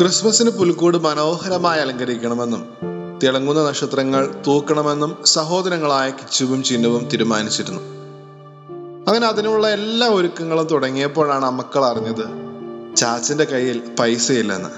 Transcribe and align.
ക്രിസ്മസിന് 0.00 0.50
പുൽക്കൂട് 0.50 0.96
മനോഹരമായി 0.96 1.80
അലങ്കരിക്കണമെന്നും 1.80 2.68
തിളങ്ങുന്ന 3.22 3.68
നക്ഷത്രങ്ങൾ 3.68 4.34
തൂക്കണമെന്നും 4.46 5.16
സഹോദരങ്ങളായ 5.24 6.10
കിച്ചുവും 6.10 6.62
ചിന്നുവും 6.62 7.08
തീരുമാനിച്ചിരുന്നു. 7.08 7.80
അങ്ങനെ 9.08 9.26
അതിനുള്ള 9.26 9.68
എല്ലാ 9.68 10.08
ഒരുക്കങ്ങളും 10.08 10.66
തുടങ്ങിയപ്പോഴാണ് 10.66 11.44
അമ്മക്കൾ 11.44 11.84
അറിഞ്ഞത് 11.84 12.24
ചാച്ചന്റെ 12.96 13.44
കയ്യിൽ 13.44 13.82
പൈസയില്ലെന്ന്. 13.98 14.68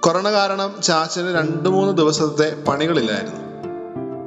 കൊറോണ 0.00 0.32
കാരണം 0.32 0.82
ചാച്ചന് 0.82 1.34
രണ്ടു 1.34 1.68
മൂന്ന് 1.68 1.98
ദിവസത്തെ 1.98 2.62
പണികളില്ലായിരുന്നു. 2.68 3.40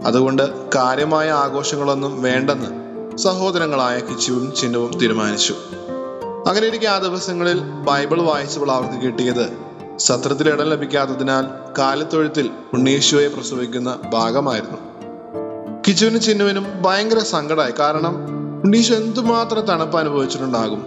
അതുകൊണ്ട് 0.08 0.70
കാര്യമായ 0.76 1.30
ആഘോഷങ്ങളൊന്നും 1.30 2.22
വേണ്ടെന്ന് 2.22 3.18
സഹോദരങ്ങളായ 3.18 4.00
കിച്ചുവും 4.00 4.56
ചിന്നുവും 4.56 4.98
തീരുമാനിച്ചു. 4.98 5.56
അങ്ങനെ 6.48 6.68
ഇരിക്കെ 6.68 6.88
ആ 6.88 6.98
ദിവസങ്ങളിൽ 6.98 7.60
ബൈബിൾ 7.60 8.22
വായിച്ചപ്പോൾ 8.22 8.72
അവർക്ക് 8.72 9.06
കിട്ടിയത് 9.06 9.71
സത്രത്തിൽ 10.02 10.50
ഇടം 10.50 10.70
ലഭിക്കാത്തതിനാൽ 10.70 11.46
കാലത്തൊഴുത്തിൽ 11.78 12.50
ഉണ്ണീശോയെ 12.74 13.28
പ്രസവിക്കുന്ന 13.28 14.00
ഭാഗമായിരുന്നു. 14.14 14.78
കിച്ചുവിനും 15.88 16.22
ചിന്നുവിനും 16.22 16.66
ഭയങ്കര 16.82 17.20
സങ്കടമായി. 17.20 17.74
കാരണം 17.80 18.16
ഉണ്ണീശോ 18.64 18.96
എന്തുമാത്രം 18.96 19.62
തണുപ്പ് 19.62 19.98
അനുഭവിച്ചിട്ടുണ്ടാകും? 19.98 20.86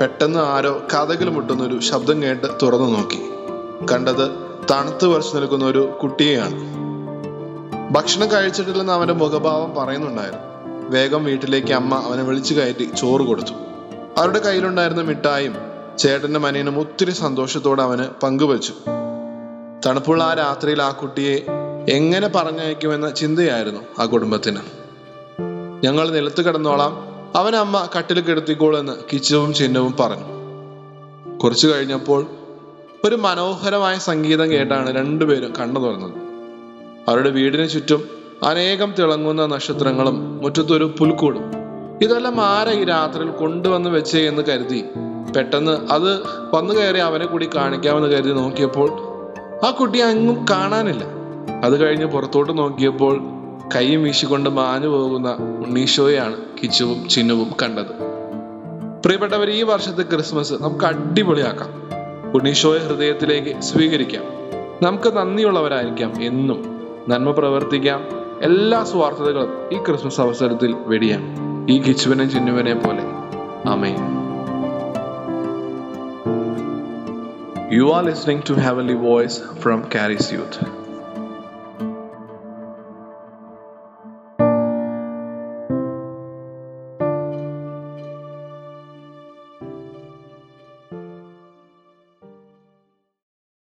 പെട്ടെന്ന് 0.00 0.38
ആരോ 0.38 0.82
കഥകിൽ 0.94 1.28
മുട്ടുന്നൊരു 1.28 1.80
ശബ്ദം 1.80 2.22
കേട്ട് 2.22 2.46
തുറന്നു 2.62 2.98
നോക്കി. 2.98 3.22
കണ്ടത് 3.92 4.30
തണുത്ത് 4.70 5.06
വരച്ചു 5.06 5.36
നിൽക്കുന്ന 5.36 5.64
ഒരു 5.64 5.98
കുട്ടിയെയാണ്. 6.02 6.54
ഭക്ഷണം 7.92 8.32
കഴിച്ചിട്ടില്ലെന്ന് 8.32 8.92
അവന്റെ 8.92 9.14
മുഖഭാവം 9.14 9.74
പറയുന്നുണ്ടായിരുന്നു. 9.74 10.44
വേഗം 10.90 11.24
വീട്ടിലേക്ക് 11.24 11.72
അമ്മ 11.72 11.94
അവനെ 11.94 12.22
വിളിച്ചു 12.22 12.54
കയറ്റി 12.54 12.90
ചോറ് 13.00 13.22
കൊടുത്തു. 13.22 13.52
അവരുടെ 14.18 14.38
കയ്യിലുണ്ടായിരുന്ന 14.38 15.02
മിഠായും 15.02 15.73
ചേട്ടന്റെ 15.98 16.40
മനയനും 16.40 16.78
ഒത്തിരി 16.78 17.10
സന്തോഷത്തോടെ 17.10 17.82
അവന് 17.82 18.04
പങ്കുവച്ചു. 18.22 18.72
തണുപ്പുള്ള 19.86 20.24
ആ 20.24 20.34
രാത്രിയിൽ 20.34 20.82
ആ 20.82 20.90
കുട്ടിയെ 20.90 21.46
എങ്ങനെ 21.88 22.28
പറഞ്ഞയക്കുമെന്ന 22.28 23.10
ചിന്തയായിരുന്നു 23.10 23.80
ആ 23.98 24.04
കുടുംബത്തിന്. 24.04 24.60
ഞങ്ങൾ 25.84 26.10
നിലത്ത് 26.10 26.44
കിടന്നോളാം 26.44 26.92
അവൻ 27.36 27.56
അമ്മ 27.56 27.88
കട്ടിൽ 27.98 28.20
കിടത്തിക്കോളെന്ന് 28.20 28.92
കിച്ചുവും 29.12 29.54
ചിഹ്നവും 29.54 29.94
പറഞ്ഞു. 30.00 30.24
കുറച്ചു 31.38 31.68
കഴിഞ്ഞപ്പോൾ 31.68 32.26
ഒരു 33.04 33.16
മനോഹരമായ 33.16 33.98
സംഗീതം 33.98 34.50
കേട്ടാണ് 34.50 34.96
രണ്ടുപേരും 34.96 35.52
കണ്ണു 35.60 35.80
തുറന്നത്. 35.80 36.14
അവരുടെ 37.08 37.30
വീടിന് 37.30 37.68
ചുറ്റും 37.68 38.08
അനേകം 38.42 38.94
തിളങ്ങുന്ന 38.98 39.46
നക്ഷത്രങ്ങളും 39.46 40.42
മുറ്റത്തൊരു 40.42 40.94
പുൽക്കൂടും. 40.98 41.42
ഇതെല്ലാം 42.02 42.40
ആരെ 42.40 42.72
ഈ 42.72 42.84
രാത്രിയിൽ 42.84 43.30
കൊണ്ടുവന്ന് 43.30 43.90
വെച്ചേ 43.90 44.28
എന്ന് 44.28 44.42
കരുതി 44.42 44.84
പെട്ടെന്ന് 45.32 45.92
അത് 45.92 46.20
വന്നു 46.54 46.74
കയറി 46.74 46.98
അവനെ 46.98 47.26
കൂടി 47.26 47.48
കാണിക്കാമെന്ന് 47.56 48.08
കരുതി 48.08 48.32
നോക്കിയപ്പോൾ 48.32 48.90
ആ 49.66 49.70
കുട്ടി 49.70 49.98
അങ്ങും 49.98 50.46
കാണാനില്ല. 50.50 51.04
അത് 51.64 51.80
കഴിഞ്ഞ് 51.80 52.06
പുറത്തോട്ട് 52.06 52.58
നോക്കിയപ്പോൾ 52.58 53.20
കൈയും 53.76 54.02
വീശിക്കൊണ്ട് 54.02 54.50
മാഞ്ഞു 54.50 54.88
പോകുന്ന 54.88 55.36
ഉണ്ണീശോയാണ് 55.66 56.36
കിച്ചുവും 56.62 57.08
ചിന്നുവും 57.08 57.52
കണ്ടത്. 57.62 58.14
പ്രിയപ്പെട്ടവർ 59.04 59.50
ഈ 59.50 59.62
വർഷത്തെ 59.62 60.02
ക്രിസ്മസ് 60.02 60.52
നമുക്ക് 60.52 60.84
അടിപൊളിയാക്കാം. 60.84 61.68
ഉണ്ണീശോയെ 62.34 62.78
ഹൃദയത്തിലേക്ക് 62.78 63.60
സ്വീകരിക്കാം. 63.60 64.22
നമുക്ക് 64.82 65.16
നന്ദിയുള്ളവരായിരിക്കാം 65.16 66.22
എന്നും 66.22 66.80
നന്മ 67.08 67.30
പ്രവർത്തിക്കാം. 67.30 68.04
എല്ലാ 68.42 68.84
സ്വാർത്ഥതകളും 68.84 69.52
ഈ 69.72 69.76
ക്രിസ്മസ് 69.76 70.20
അവസരത്തിൽ 70.20 70.74
വെടിയാം. 70.86 71.20
ഈ 71.70 71.78
കിച്ചുവിനെ 71.78 72.28
ചിന്നുവിനെ 72.28 72.74
പോലെ. 72.74 73.02
അമേ 73.70 73.96
You 77.70 77.92
are 77.92 78.02
listening 78.02 78.42
to 78.42 78.54
Heavenly 78.56 78.92
Voice 78.92 79.38
from 79.38 79.88
Carrie's 79.88 80.30
Youth. 80.30 80.83